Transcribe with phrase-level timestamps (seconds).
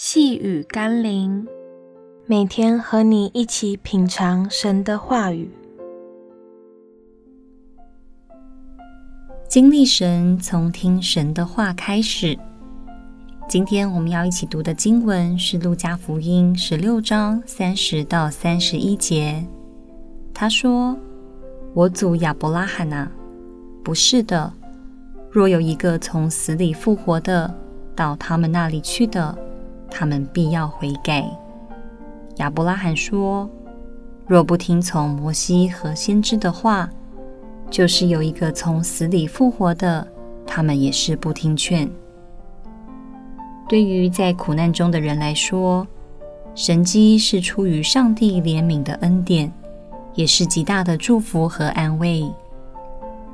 [0.00, 1.44] 细雨甘霖，
[2.24, 5.50] 每天和你一起品尝神的话语，
[9.48, 12.38] 经历神，从听神的话开始。
[13.48, 19.44] 今天我们要一起读的经文是《路加福音》十六章三十到三十一节。
[20.32, 20.96] 他说
[21.74, 23.10] ：“我祖亚伯拉罕啊，
[23.82, 24.52] 不是的，
[25.28, 27.52] 若有一个从死里复活的，
[27.96, 29.36] 到他们那里去的。”
[29.90, 31.24] 他们必要悔改。
[32.36, 33.48] 亚伯拉罕说
[34.26, 36.88] ：“若不听从摩西和先知的话，
[37.70, 40.06] 就是有一个从死里复活的，
[40.46, 41.88] 他们也是不听劝。”
[43.68, 45.86] 对于在苦难中的人来说，
[46.54, 49.52] 神迹是出于上帝怜悯的恩典，
[50.14, 52.24] 也是极大的祝福和安慰。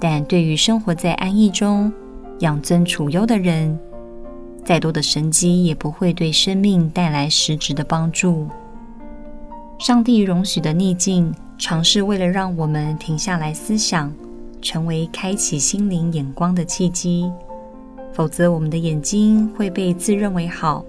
[0.00, 1.92] 但对于生活在安逸中、
[2.40, 3.78] 养尊处优的人，
[4.64, 8.48] 再多的神迹也不会对生命带来实质的帮助。
[9.78, 14.12] 上帝容许的逆境，常是为了让我们停下来思想，
[14.60, 17.30] 成为开启心灵眼光的契机。
[18.12, 20.84] 否则，我们的眼睛会被自认为好、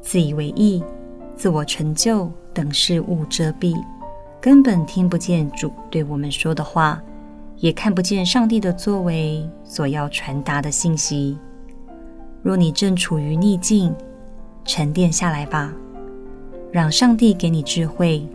[0.00, 0.82] 自以为意、
[1.36, 3.76] 自我成就等事物遮蔽，
[4.40, 7.02] 根本听不见主对我们说的话，
[7.58, 11.36] 也看不见上帝的作为所要传达的信息。
[12.48, 13.94] 若你正处于逆境，
[14.64, 15.70] 沉淀下来吧，
[16.72, 18.26] 让上帝给你智慧，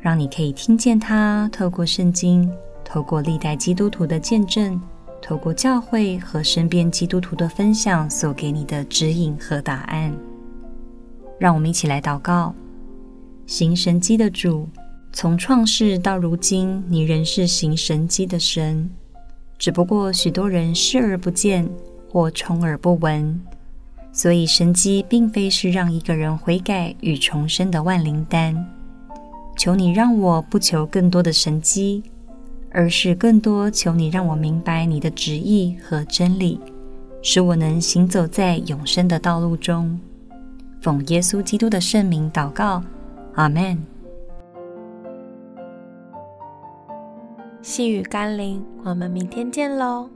[0.00, 2.50] 让你可以听见他透过圣经、
[2.84, 4.80] 透过历代基督徒的见证、
[5.22, 10.12] 透过教会和身边基督徒的分享所给你的指引和答案。
[11.38, 12.52] 让我们一起来祷告：
[13.46, 14.68] 行神迹的主，
[15.12, 18.90] 从创世到如今，你仍是行神迹的神，
[19.56, 21.70] 只不过许多人视而不见。
[22.14, 23.40] 或充耳不闻，
[24.12, 28.54] 所以神迹并非是让一个人悔改与重生的万灵丹。
[29.58, 32.04] 求你让我不求更多的神迹，
[32.70, 36.60] 而是更多求你让我明白你的旨意和真理，
[37.20, 39.98] 使我能行走在永生的道路中。
[40.80, 42.80] 奉耶稣基督的圣名祷告，
[43.34, 43.76] 阿门。
[47.60, 50.08] 细雨甘霖，我们明天见喽。